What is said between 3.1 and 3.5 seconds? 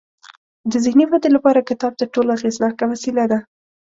ده.